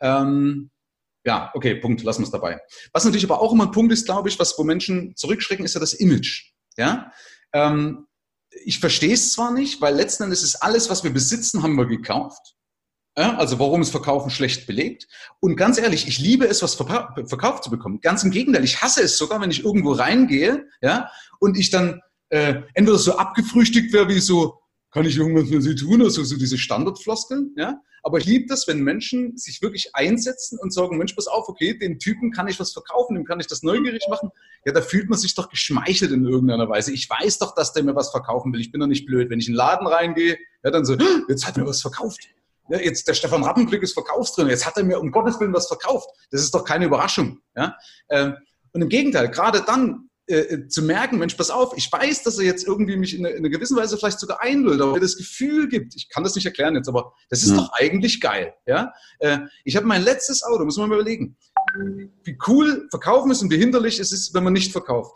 [0.00, 0.70] Ähm,
[1.24, 2.60] ja, okay, Punkt, lassen wir es dabei.
[2.92, 5.74] Was natürlich aber auch immer ein Punkt ist, glaube ich, was wo Menschen zurückschrecken, ist
[5.74, 6.52] ja das Image.
[6.76, 7.12] Ja,
[7.52, 8.06] ähm,
[8.64, 11.86] ich verstehe es zwar nicht, weil letzten Endes ist alles, was wir besitzen, haben wir
[11.86, 12.54] gekauft.
[13.18, 15.08] Ja, also warum ist Verkaufen schlecht belegt?
[15.40, 18.00] Und ganz ehrlich, ich liebe es, was verkauft zu bekommen.
[18.00, 22.00] Ganz im Gegenteil, ich hasse es sogar, wenn ich irgendwo reingehe, ja, und ich dann
[22.30, 24.60] äh, entweder so abgefrühstückt wäre wie so,
[24.92, 27.80] kann ich irgendwas für Sie tun, oder so, so diese Standardfloskeln, ja.
[28.02, 31.78] Aber ich liebe das, wenn Menschen sich wirklich einsetzen und sagen, Mensch, pass auf, okay,
[31.78, 34.30] dem Typen kann ich was verkaufen, dem kann ich das neugierig machen.
[34.64, 36.92] Ja, da fühlt man sich doch geschmeichelt in irgendeiner Weise.
[36.92, 38.60] Ich weiß doch, dass der mir was verkaufen will.
[38.60, 39.30] Ich bin doch nicht blöd.
[39.30, 40.96] Wenn ich in den Laden reingehe, ja, dann so,
[41.28, 42.20] jetzt hat mir was verkauft.
[42.68, 44.48] Ja, jetzt der Stefan Rappenglück ist Verkaufsdrin.
[44.48, 46.08] Jetzt hat er mir um Gottes Willen was verkauft.
[46.30, 47.40] Das ist doch keine Überraschung.
[47.56, 47.76] Ja?
[48.10, 48.36] Ähm,
[48.72, 52.44] und im Gegenteil, gerade dann, äh, zu merken, Mensch, pass auf, ich weiß, dass er
[52.44, 55.94] jetzt irgendwie mich in, einer gewissen Weise vielleicht sogar einlullt, aber mir das Gefühl gibt,
[55.96, 57.56] ich kann das nicht erklären jetzt, aber das ist ja.
[57.56, 58.54] doch eigentlich geil.
[58.66, 58.92] Ja?
[59.18, 61.36] Äh, ich habe mein letztes Auto, muss man mal überlegen,
[62.24, 65.14] wie cool verkaufen ist und wie hinderlich es ist, wenn man nicht verkauft.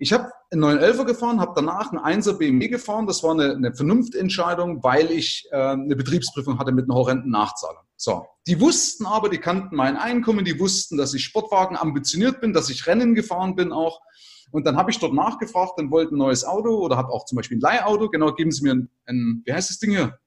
[0.00, 3.08] Ich habe einen 911er gefahren, habe danach einen 1er BMW gefahren.
[3.08, 7.82] Das war eine, eine Vernunftentscheidung, weil ich äh, eine Betriebsprüfung hatte mit einer horrenden Nachzahlung.
[7.96, 12.52] So, die wussten aber, die kannten mein Einkommen, die wussten, dass ich Sportwagen ambitioniert bin,
[12.52, 14.00] dass ich Rennen gefahren bin auch.
[14.50, 17.36] Und dann habe ich dort nachgefragt, dann wollte ein neues Auto oder habe auch zum
[17.36, 18.08] Beispiel ein Leihauto.
[18.08, 20.18] Genau, geben Sie mir ein, ein, wie heißt das Ding hier?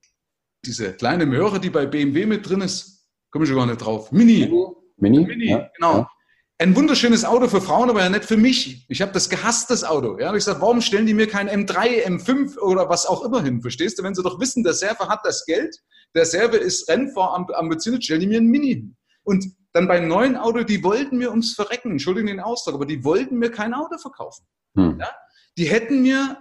[0.65, 3.07] Diese kleine Möhre, die bei BMW mit drin ist.
[3.31, 4.11] Komme ich gar nicht drauf.
[4.11, 4.51] Mini.
[4.97, 5.25] Mini?
[5.25, 5.97] Mini, ja, genau.
[5.99, 6.09] Ja.
[6.59, 8.85] ein wunderschönes Auto für Frauen, aber ja nicht für mich.
[8.87, 10.19] Ich habe das gehasst, das Auto.
[10.19, 13.41] Ja, und ich sage, warum stellen die mir kein M3, M5 oder was auch immer
[13.41, 13.61] hin?
[13.61, 14.03] Verstehst du?
[14.03, 15.75] Wenn sie doch wissen, der Server hat das Geld,
[16.13, 17.47] der Server ist Rennfahrer
[18.01, 18.97] stellen die mir ein Mini hin.
[19.23, 23.03] Und dann beim neuen Auto, die wollten mir ums Verrecken, entschuldigen den Ausdruck, aber die
[23.03, 24.45] wollten mir kein Auto verkaufen.
[24.75, 24.97] Hm.
[24.99, 25.09] Ja?
[25.57, 26.37] Die hätten mir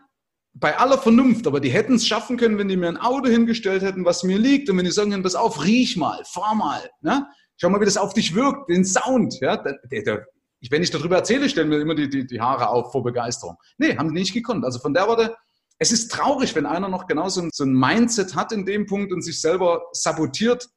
[0.52, 3.82] bei aller Vernunft, aber die hätten es schaffen können, wenn die mir ein Auto hingestellt
[3.82, 7.26] hätten, was mir liegt und wenn die sagen, pass auf, riech mal, fahr mal, ne?
[7.56, 9.38] schau mal, wie das auf dich wirkt, den Sound.
[9.40, 9.56] Ja?
[9.56, 10.26] Der, der,
[10.60, 13.56] ich, wenn ich darüber erzähle, stellen mir immer die, die, die Haare auf vor Begeisterung.
[13.78, 14.64] Nee, haben die nicht gekonnt.
[14.64, 15.36] Also von der Warte,
[15.78, 18.86] es ist traurig, wenn einer noch genau so ein, so ein Mindset hat in dem
[18.86, 20.68] Punkt und sich selber sabotiert,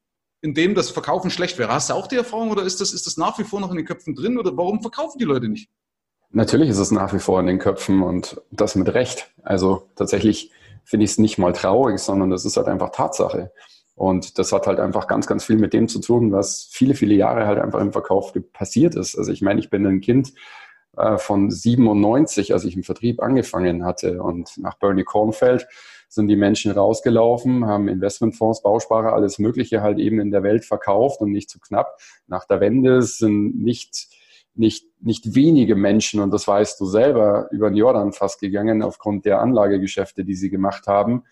[0.44, 1.74] indem das Verkaufen schlecht wäre.
[1.74, 3.78] Hast du auch die Erfahrung oder ist das, ist das nach wie vor noch in
[3.78, 5.70] den Köpfen drin oder warum verkaufen die Leute nicht?
[6.32, 9.32] Natürlich ist es nach wie vor in den Köpfen und das mit Recht.
[9.42, 10.52] Also tatsächlich
[10.84, 13.54] finde ich es nicht mal traurig, sondern das ist halt einfach Tatsache.
[13.96, 17.16] Und das hat halt einfach ganz, ganz viel mit dem zu tun, was viele, viele
[17.16, 19.18] Jahre halt einfach im Verkauf passiert ist.
[19.18, 20.34] Also ich meine, ich bin ein Kind
[20.98, 24.22] äh, von 97, als ich im Vertrieb angefangen hatte.
[24.22, 25.68] Und nach Bernie Kornfeld
[26.14, 31.22] sind die Menschen rausgelaufen, haben Investmentfonds, Bausparer, alles Mögliche halt eben in der Welt verkauft
[31.22, 31.98] und nicht zu knapp.
[32.28, 34.08] Nach der Wende sind nicht
[34.56, 39.26] nicht, nicht wenige Menschen, und das weißt du selber, über den Jordan fast gegangen aufgrund
[39.26, 41.24] der Anlagegeschäfte, die sie gemacht haben,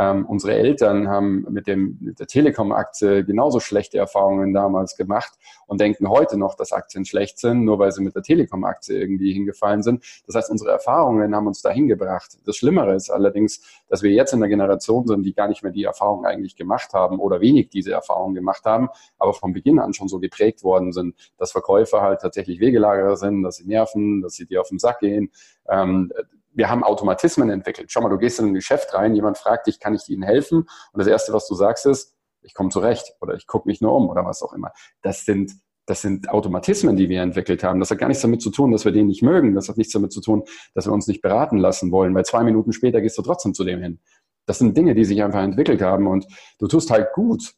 [0.00, 5.34] ähm, unsere Eltern haben mit, dem, mit der Telekom-Aktie genauso schlechte Erfahrungen damals gemacht
[5.66, 9.34] und denken heute noch, dass Aktien schlecht sind, nur weil sie mit der Telekom-Aktie irgendwie
[9.34, 10.02] hingefallen sind.
[10.26, 12.38] Das heißt, unsere Erfahrungen haben uns dahin gebracht.
[12.46, 13.60] Das Schlimmere ist allerdings,
[13.90, 16.94] dass wir jetzt in der Generation sind, die gar nicht mehr die Erfahrung eigentlich gemacht
[16.94, 20.92] haben oder wenig diese Erfahrung gemacht haben, aber von Beginn an schon so geprägt worden
[20.92, 24.78] sind, dass Verkäufer halt tatsächlich Wegelagerer sind, dass sie nerven, dass sie dir auf den
[24.78, 25.30] Sack gehen.
[25.68, 26.10] Ähm,
[26.52, 27.90] wir haben Automatismen entwickelt.
[27.90, 30.58] Schau mal, du gehst in ein Geschäft rein, jemand fragt dich, kann ich Ihnen helfen?
[30.92, 33.94] Und das Erste, was du sagst, ist, ich komme zurecht oder ich gucke mich nur
[33.94, 34.72] um oder was auch immer.
[35.02, 35.52] Das sind,
[35.86, 37.80] das sind Automatismen, die wir entwickelt haben.
[37.80, 39.54] Das hat gar nichts damit zu tun, dass wir den nicht mögen.
[39.54, 42.42] Das hat nichts damit zu tun, dass wir uns nicht beraten lassen wollen, weil zwei
[42.42, 44.00] Minuten später gehst du trotzdem zu dem hin.
[44.46, 46.26] Das sind Dinge, die sich einfach entwickelt haben und
[46.58, 47.54] du tust halt gut,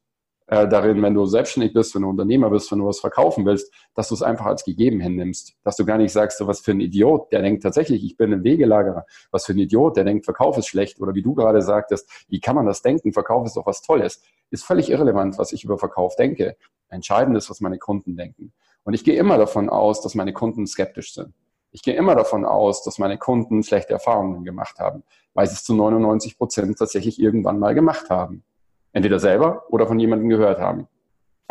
[0.47, 3.73] äh, darin, wenn du selbstständig bist, wenn du Unternehmer bist, wenn du was verkaufen willst,
[3.95, 5.55] dass du es einfach als gegeben hinnimmst.
[5.65, 8.33] Dass du gar nicht sagst, so was für ein Idiot, der denkt tatsächlich, ich bin
[8.33, 9.07] ein Wegelagerer.
[9.31, 11.01] Was für ein Idiot, der denkt, Verkauf ist schlecht.
[11.01, 13.13] Oder wie du gerade sagtest, wie kann man das denken?
[13.13, 14.21] Verkauf ist doch was Tolles.
[14.51, 16.57] Ist völlig irrelevant, was ich über Verkauf denke.
[16.89, 18.53] Entscheidend ist, was meine Kunden denken.
[18.85, 21.33] Und ich gehe immer davon aus, dass meine Kunden skeptisch sind.
[21.71, 25.65] Ich gehe immer davon aus, dass meine Kunden schlechte Erfahrungen gemacht haben, weil sie es
[25.65, 28.45] zu 99 Prozent tatsächlich irgendwann mal gemacht haben.
[28.93, 30.89] Entweder selber oder von jemandem gehört haben.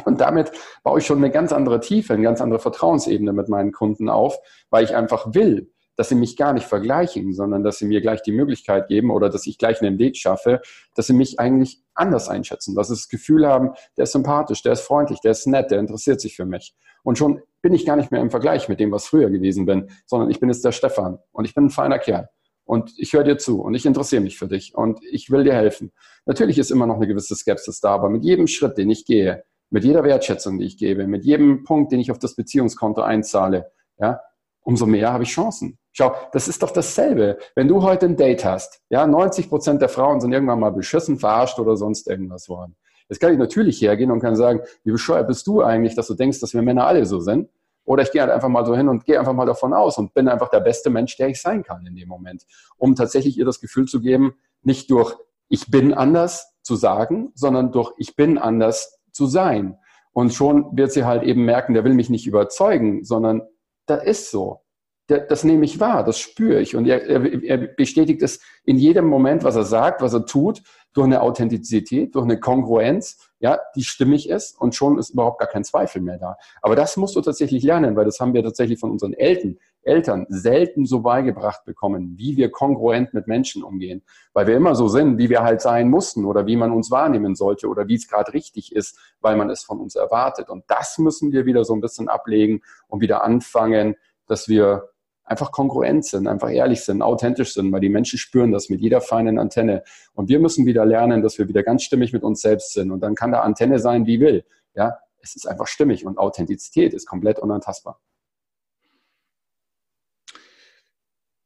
[0.05, 0.51] Und damit
[0.83, 4.37] baue ich schon eine ganz andere Tiefe, eine ganz andere Vertrauensebene mit meinen Kunden auf,
[4.69, 8.21] weil ich einfach will, dass sie mich gar nicht vergleichen, sondern dass sie mir gleich
[8.23, 10.61] die Möglichkeit geben oder dass ich gleich einen Weg schaffe,
[10.95, 14.71] dass sie mich eigentlich anders einschätzen, dass sie das Gefühl haben, der ist sympathisch, der
[14.71, 16.73] ist freundlich, der ist nett, der interessiert sich für mich.
[17.03, 19.89] Und schon bin ich gar nicht mehr im Vergleich mit dem, was früher gewesen bin,
[20.05, 22.29] sondern ich bin jetzt der Stefan und ich bin ein feiner Kerl
[22.65, 25.53] und ich höre dir zu und ich interessiere mich für dich und ich will dir
[25.53, 25.91] helfen.
[26.25, 29.43] Natürlich ist immer noch eine gewisse Skepsis da, aber mit jedem Schritt, den ich gehe,
[29.69, 33.71] mit jeder Wertschätzung, die ich gebe, mit jedem Punkt, den ich auf das Beziehungskonto einzahle,
[33.99, 34.21] ja,
[34.61, 35.77] umso mehr habe ich Chancen.
[35.93, 37.37] Schau, das ist doch dasselbe.
[37.55, 41.17] Wenn du heute ein Date hast, ja, 90 Prozent der Frauen sind irgendwann mal beschissen,
[41.17, 42.75] verarscht oder sonst irgendwas worden.
[43.09, 46.13] Jetzt kann ich natürlich hergehen und kann sagen, wie bescheuert bist du eigentlich, dass du
[46.13, 47.49] denkst, dass wir Männer alle so sind?
[47.83, 50.13] Oder ich gehe halt einfach mal so hin und gehe einfach mal davon aus und
[50.13, 52.45] bin einfach der beste Mensch, der ich sein kann in dem Moment.
[52.77, 55.15] Um tatsächlich ihr das Gefühl zu geben, nicht durch
[55.49, 59.77] ich bin anders zu sagen, sondern durch ich bin anders zu sein.
[60.13, 63.41] Und schon wird sie halt eben merken, der will mich nicht überzeugen, sondern
[63.85, 64.61] das ist so.
[65.07, 66.75] Das nehme ich wahr, das spüre ich.
[66.75, 70.63] Und er, er, er bestätigt es in jedem Moment, was er sagt, was er tut
[70.93, 75.49] durch eine Authentizität, durch eine Kongruenz, ja, die stimmig ist und schon ist überhaupt gar
[75.49, 76.37] kein Zweifel mehr da.
[76.61, 80.27] Aber das musst du tatsächlich lernen, weil das haben wir tatsächlich von unseren Eltern, Eltern
[80.29, 85.17] selten so beigebracht bekommen, wie wir kongruent mit Menschen umgehen, weil wir immer so sind,
[85.17, 88.31] wie wir halt sein mussten oder wie man uns wahrnehmen sollte oder wie es gerade
[88.33, 90.49] richtig ist, weil man es von uns erwartet.
[90.49, 93.95] Und das müssen wir wieder so ein bisschen ablegen und wieder anfangen,
[94.27, 94.90] dass wir
[95.31, 98.99] einfach kongruent sind, einfach ehrlich sind, authentisch sind, weil die Menschen spüren das mit jeder
[98.99, 99.83] feinen Antenne.
[100.13, 102.91] Und wir müssen wieder lernen, dass wir wieder ganz stimmig mit uns selbst sind.
[102.91, 104.45] Und dann kann da Antenne sein, wie will.
[104.75, 107.99] Ja, es ist einfach stimmig und Authentizität ist komplett unantastbar.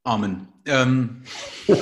[0.03, 0.47] Amen.
[0.65, 1.23] Ähm,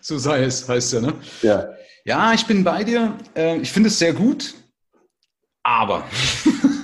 [0.00, 1.14] so sei es, heißt ja, ne?
[1.42, 1.68] Ja.
[2.04, 3.18] Ja, ich bin bei dir.
[3.34, 4.54] Äh, ich finde es sehr gut,
[5.64, 6.04] aber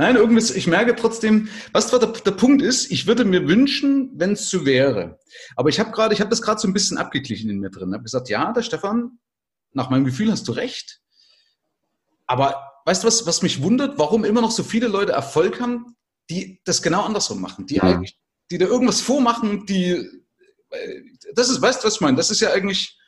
[0.00, 4.32] Nein, irgendwas, ich merke trotzdem, was der, der Punkt ist, ich würde mir wünschen, wenn
[4.32, 5.18] es so wäre.
[5.56, 7.90] Aber ich habe gerade, ich habe das gerade so ein bisschen abgeglichen in mir drin.
[7.90, 9.18] Ich habe gesagt, ja, der Stefan,
[9.72, 11.02] nach meinem Gefühl hast du recht.
[12.26, 15.94] Aber weißt du was, was mich wundert, warum immer noch so viele Leute Erfolg haben,
[16.30, 17.82] die das genau andersrum machen, die ja.
[17.82, 18.18] eigentlich,
[18.50, 19.90] die da irgendwas vormachen, die,
[20.70, 21.02] äh,
[21.34, 22.16] das ist, weißt du, was ich meine?
[22.16, 22.98] Das ist ja eigentlich,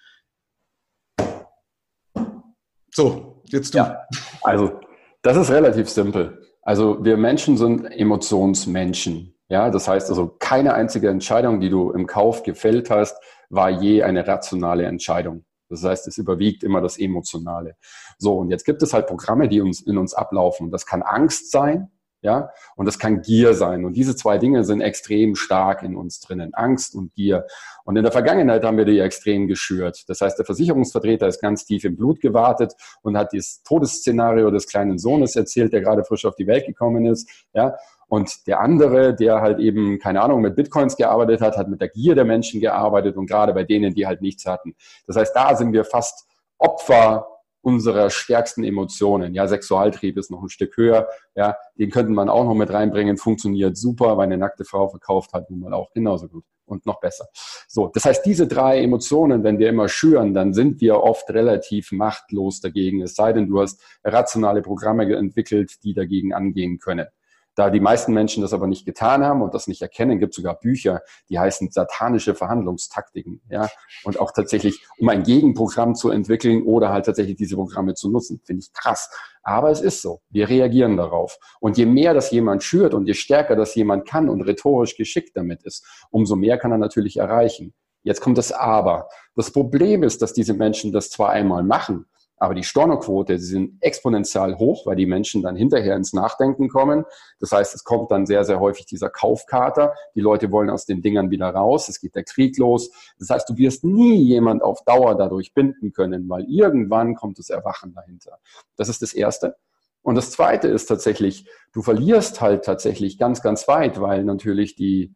[2.90, 3.78] so, jetzt du.
[3.78, 4.06] Ja,
[4.42, 4.78] also,
[5.22, 6.41] das ist relativ simpel.
[6.62, 9.34] Also, wir Menschen sind Emotionsmenschen.
[9.48, 13.16] Ja, das heißt also, keine einzige Entscheidung, die du im Kauf gefällt hast,
[13.50, 15.44] war je eine rationale Entscheidung.
[15.68, 17.76] Das heißt, es überwiegt immer das Emotionale.
[18.18, 20.70] So, und jetzt gibt es halt Programme, die uns in uns ablaufen.
[20.70, 21.90] Das kann Angst sein,
[22.22, 23.84] ja, und das kann Gier sein.
[23.84, 27.46] Und diese zwei Dinge sind extrem stark in uns drinnen, Angst und Gier.
[27.84, 30.04] Und in der Vergangenheit haben wir die extrem geschürt.
[30.08, 34.68] Das heißt, der Versicherungsvertreter ist ganz tief im Blut gewartet und hat dieses Todesszenario des
[34.68, 37.74] kleinen Sohnes erzählt, der gerade frisch auf die Welt gekommen ist, ja.
[38.06, 41.88] Und der andere, der halt eben, keine Ahnung, mit Bitcoins gearbeitet hat, hat mit der
[41.88, 44.74] Gier der Menschen gearbeitet und gerade bei denen, die halt nichts hatten.
[45.06, 47.31] Das heißt, da sind wir fast Opfer
[47.62, 49.34] unserer stärksten Emotionen.
[49.34, 51.08] Ja, Sexualtrieb ist noch ein Stück höher.
[51.34, 53.16] Ja, den könnte man auch noch mit reinbringen.
[53.16, 57.00] Funktioniert super, weil eine nackte Frau verkauft hat nun mal auch genauso gut und noch
[57.00, 57.26] besser.
[57.68, 61.92] So, das heißt, diese drei Emotionen, wenn wir immer schüren, dann sind wir oft relativ
[61.92, 63.02] machtlos dagegen.
[63.02, 67.06] Es sei denn, du hast rationale Programme entwickelt, die dagegen angehen können.
[67.54, 70.36] Da die meisten Menschen das aber nicht getan haben und das nicht erkennen, gibt es
[70.36, 73.42] sogar Bücher, die heißen satanische Verhandlungstaktiken.
[73.50, 73.68] Ja?
[74.04, 78.40] Und auch tatsächlich, um ein Gegenprogramm zu entwickeln oder halt tatsächlich diese Programme zu nutzen.
[78.44, 79.10] Finde ich krass.
[79.42, 80.20] Aber es ist so.
[80.30, 81.38] Wir reagieren darauf.
[81.60, 85.32] Und je mehr das jemand schürt und je stärker das jemand kann und rhetorisch geschickt
[85.34, 87.74] damit ist, umso mehr kann er natürlich erreichen.
[88.02, 89.08] Jetzt kommt das Aber.
[89.36, 92.06] Das Problem ist, dass diese Menschen das zwar einmal machen,
[92.42, 97.04] aber die Stornoquote, sie sind exponentiell hoch, weil die Menschen dann hinterher ins Nachdenken kommen.
[97.38, 99.94] Das heißt, es kommt dann sehr, sehr häufig dieser Kaufkater.
[100.16, 101.88] Die Leute wollen aus den Dingern wieder raus.
[101.88, 102.90] Es geht der Krieg los.
[103.20, 107.48] Das heißt, du wirst nie jemand auf Dauer dadurch binden können, weil irgendwann kommt das
[107.48, 108.40] Erwachen dahinter.
[108.74, 109.54] Das ist das Erste.
[110.02, 115.14] Und das Zweite ist tatsächlich, du verlierst halt tatsächlich ganz, ganz weit, weil natürlich die,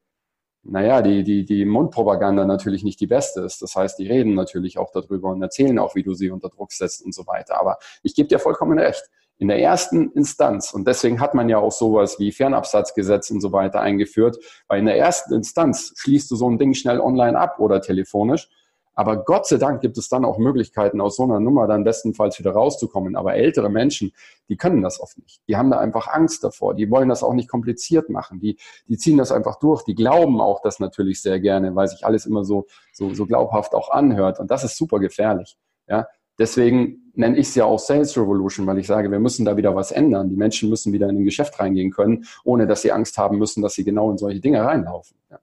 [0.68, 3.62] naja, die, die, die Mundpropaganda natürlich nicht die beste ist.
[3.62, 6.72] Das heißt, die reden natürlich auch darüber und erzählen auch, wie du sie unter Druck
[6.72, 7.61] setzt und so weiter.
[7.61, 9.02] Aber ich gebe dir vollkommen recht.
[9.38, 13.52] In der ersten Instanz, und deswegen hat man ja auch sowas wie Fernabsatzgesetz und so
[13.52, 17.59] weiter eingeführt, weil in der ersten Instanz schließt du so ein Ding schnell online ab
[17.59, 18.48] oder telefonisch
[18.96, 22.38] aber Gott sei Dank gibt es dann auch Möglichkeiten, aus so einer Nummer dann bestenfalls
[22.38, 23.14] wieder rauszukommen.
[23.14, 24.12] Aber ältere Menschen,
[24.48, 25.42] die können das oft nicht.
[25.46, 26.74] Die haben da einfach Angst davor.
[26.74, 28.40] Die wollen das auch nicht kompliziert machen.
[28.40, 28.56] Die,
[28.88, 29.85] die ziehen das einfach durch.
[29.85, 33.74] Die glauben auch das natürlich sehr gerne, weil sich alles immer so, so, so glaubhaft
[33.74, 34.40] auch anhört.
[34.40, 35.59] Und das ist super gefährlich.
[35.87, 36.06] Ja,
[36.38, 39.74] Deswegen nenne ich es ja auch Sales Revolution, weil ich sage, wir müssen da wieder
[39.74, 40.28] was ändern.
[40.28, 43.62] Die Menschen müssen wieder in ein Geschäft reingehen können, ohne dass sie Angst haben müssen,
[43.62, 45.16] dass sie genau in solche Dinge reinlaufen.
[45.30, 45.38] Ja,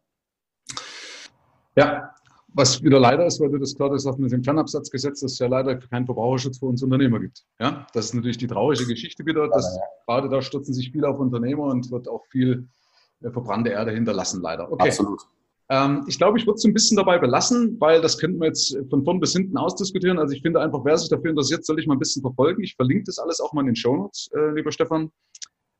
[1.75, 2.12] ja
[2.53, 5.47] was wieder leider ist, weil du das gerade sagst mit dem Fernabsatzgesetz, dass es ja
[5.47, 7.43] leider keinen Verbraucherschutz für uns Unternehmer gibt.
[7.59, 9.47] Ja, das ist natürlich die traurige Geschichte wieder.
[9.49, 12.67] Dass, Gerade da stürzen sich viele auf Unternehmer und wird auch viel
[13.21, 14.71] äh, verbrannte Erde hinterlassen, leider.
[14.71, 14.89] Okay.
[14.89, 15.21] Absolut.
[15.69, 18.77] Ähm, ich glaube, ich würde es ein bisschen dabei belassen, weil das könnten wir jetzt
[18.89, 20.19] von vorn bis hinten ausdiskutieren.
[20.19, 22.61] Also ich finde einfach, wer sich dafür interessiert, soll ich mal ein bisschen verfolgen.
[22.63, 25.11] Ich verlinke das alles auch mal in den Show Notes, äh, lieber Stefan.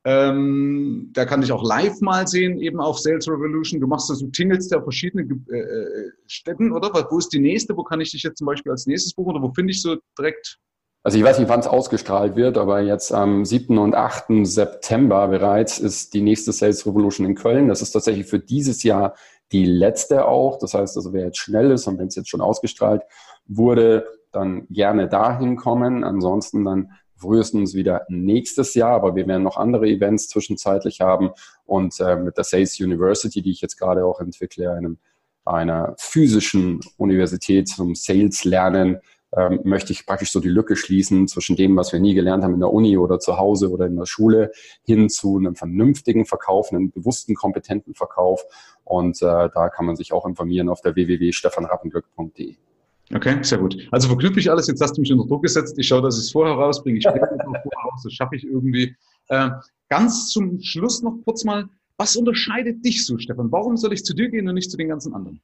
[0.06, 3.80] Ähm, da kann ich auch live mal sehen, eben auf Sales Revolution.
[3.80, 6.92] Du machst das, du tingelst ja verschiedene äh, äh, Städten, oder?
[7.10, 7.78] Wo ist die nächste?
[7.78, 9.36] Wo kann ich dich jetzt zum Beispiel als nächstes buchen?
[9.36, 10.60] Oder wo finde ich so direkt?
[11.04, 13.78] Also ich weiß nicht, wann es ausgestrahlt wird, aber jetzt am 7.
[13.78, 14.46] und 8.
[14.46, 17.68] September bereits ist die nächste Sales Revolution in Köln.
[17.68, 19.14] Das ist tatsächlich für dieses Jahr
[19.52, 20.60] die letzte auch.
[20.60, 23.04] Das heißt also, wer jetzt schnell ist und wenn es jetzt schon ausgestrahlt
[23.46, 26.04] wurde, dann gerne dahin kommen.
[26.04, 26.92] Ansonsten dann
[27.24, 31.32] frühestens wieder nächstes Jahr, aber wir werden noch andere Events zwischenzeitlich haben
[31.66, 34.98] und äh, mit der Sales University, die ich jetzt gerade auch entwickle, einem,
[35.46, 39.00] einer physischen Universität zum Sales lernen,
[39.36, 42.54] ähm, möchte ich praktisch so die Lücke schließen zwischen dem, was wir nie gelernt haben
[42.54, 44.52] in der Uni oder zu Hause oder in der Schule,
[44.84, 48.44] hin zu einem vernünftigen Verkauf, einem bewussten, kompetenten Verkauf.
[48.84, 52.58] Und äh, da kann man sich auch informieren auf der www.stefanrappenglück.de.
[53.12, 53.78] Okay, sehr gut.
[53.92, 54.68] Also verknüpfe ich alles.
[54.68, 55.78] Jetzt hast du mich unter Druck gesetzt.
[55.78, 56.98] Ich schaue, dass ich es vorher rausbringe.
[56.98, 58.02] Ich später noch vorher raus.
[58.04, 58.96] Das schaffe ich irgendwie.
[59.28, 59.50] Äh,
[59.90, 61.66] ganz zum Schluss noch kurz mal.
[61.98, 63.52] Was unterscheidet dich so, Stefan?
[63.52, 65.42] Warum soll ich zu dir gehen und nicht zu den ganzen anderen?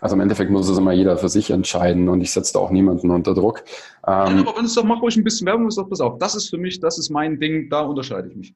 [0.00, 2.70] Also im Endeffekt muss es immer jeder für sich entscheiden und ich setze da auch
[2.70, 3.64] niemanden unter Druck.
[4.06, 6.18] Ähm, ja, aber wenn es doch, mach ruhig ein bisschen Werbung, ist doch pass auf.
[6.18, 8.54] Das ist für mich, das ist mein Ding, da unterscheide ich mich.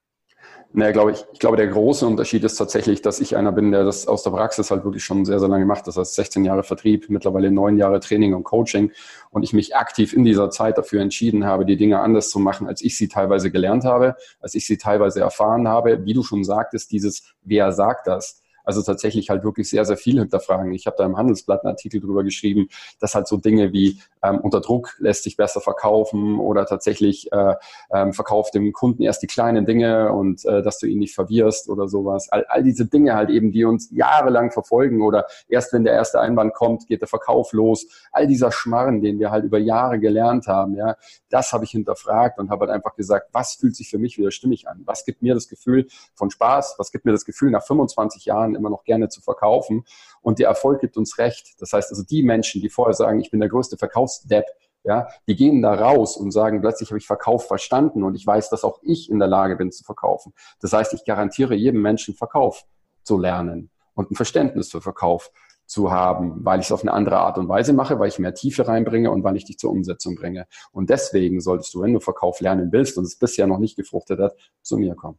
[0.72, 3.82] Naja, glaube ich, ich glaube, der große Unterschied ist tatsächlich, dass ich einer bin, der
[3.82, 5.88] das aus der Praxis halt wirklich schon sehr, sehr lange macht.
[5.88, 8.92] Das heißt 16 Jahre Vertrieb, mittlerweile neun Jahre Training und Coaching
[9.30, 12.68] und ich mich aktiv in dieser Zeit dafür entschieden habe, die Dinge anders zu machen,
[12.68, 16.04] als ich sie teilweise gelernt habe, als ich sie teilweise erfahren habe.
[16.04, 18.40] Wie du schon sagtest, dieses, wer sagt das?
[18.64, 20.72] Also tatsächlich halt wirklich sehr, sehr viel hinterfragen.
[20.72, 22.68] Ich habe da im Handelsblatt einen Artikel drüber geschrieben,
[23.00, 27.54] dass halt so Dinge wie ähm, unter Druck lässt sich besser verkaufen oder tatsächlich äh,
[27.92, 31.68] ähm, verkauft dem Kunden erst die kleinen Dinge und äh, dass du ihn nicht verwirrst
[31.68, 32.28] oder sowas.
[32.30, 36.20] All, all diese Dinge halt eben, die uns jahrelang verfolgen oder erst wenn der erste
[36.20, 37.86] Einwand kommt, geht der Verkauf los.
[38.12, 40.96] All dieser Schmarren, den wir halt über Jahre gelernt haben, ja,
[41.28, 44.30] das habe ich hinterfragt und habe halt einfach gesagt, was fühlt sich für mich wieder
[44.30, 44.82] stimmig an?
[44.84, 46.74] Was gibt mir das Gefühl von Spaß?
[46.78, 49.84] Was gibt mir das Gefühl, nach 25 Jahren immer noch gerne zu verkaufen?
[50.22, 51.60] Und der Erfolg gibt uns recht.
[51.60, 54.46] Das heißt also, die Menschen, die vorher sagen, ich bin der größte Verkaufsdepp,
[54.82, 58.48] ja, die gehen da raus und sagen, plötzlich habe ich Verkauf verstanden und ich weiß,
[58.48, 60.32] dass auch ich in der Lage bin zu verkaufen.
[60.60, 62.64] Das heißt, ich garantiere jedem Menschen Verkauf
[63.02, 65.30] zu lernen und ein Verständnis für Verkauf
[65.66, 68.34] zu haben, weil ich es auf eine andere Art und Weise mache, weil ich mehr
[68.34, 70.46] Tiefe reinbringe und weil ich dich zur Umsetzung bringe.
[70.72, 74.18] Und deswegen solltest du, wenn du Verkauf lernen willst und es bisher noch nicht gefruchtet
[74.18, 75.18] hat, zu mir kommen.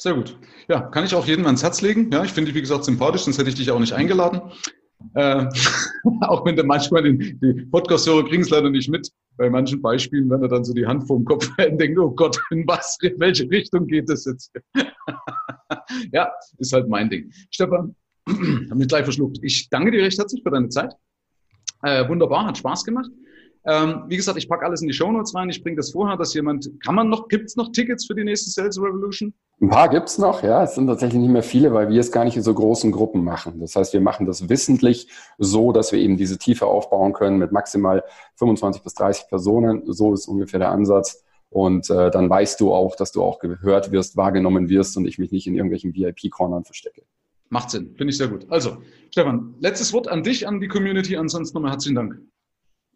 [0.00, 0.38] Sehr gut.
[0.68, 2.10] Ja, kann ich auch jedem ans Herz legen.
[2.12, 4.40] Ja, ich finde dich, wie gesagt, sympathisch, sonst hätte ich dich auch nicht eingeladen.
[5.14, 5.46] Äh,
[6.20, 9.10] auch wenn du manchmal den, die Podcast-Hörer kriegen es leider nicht mit.
[9.36, 12.12] Bei manchen Beispielen, wenn er dann so die Hand vorm Kopf hält und denkt, oh
[12.12, 14.52] Gott, in was, in welche Richtung geht das jetzt?
[16.12, 17.32] ja, ist halt mein Ding.
[17.50, 17.96] Stefan,
[18.28, 19.38] habe mich gleich verschluckt.
[19.42, 20.94] Ich danke dir recht herzlich für deine Zeit.
[21.82, 23.10] Äh, wunderbar, hat Spaß gemacht.
[23.68, 25.50] Ähm, wie gesagt, ich packe alles in die Show Notes rein.
[25.50, 28.24] Ich bringe das vorher, dass jemand, kann man noch, gibt es noch Tickets für die
[28.24, 29.34] nächste Sales Revolution?
[29.60, 30.62] Ein paar gibt es noch, ja.
[30.62, 33.24] Es sind tatsächlich nicht mehr viele, weil wir es gar nicht in so großen Gruppen
[33.24, 33.60] machen.
[33.60, 37.52] Das heißt, wir machen das wissentlich so, dass wir eben diese Tiefe aufbauen können mit
[37.52, 38.02] maximal
[38.36, 39.82] 25 bis 30 Personen.
[39.84, 41.22] So ist ungefähr der Ansatz.
[41.50, 45.18] Und äh, dann weißt du auch, dass du auch gehört wirst, wahrgenommen wirst und ich
[45.18, 47.02] mich nicht in irgendwelchen VIP-Cornern verstecke.
[47.50, 48.46] Macht Sinn, finde ich sehr gut.
[48.48, 48.78] Also,
[49.10, 51.18] Stefan, letztes Wort an dich, an die Community.
[51.18, 52.18] Ansonsten nochmal herzlichen Dank.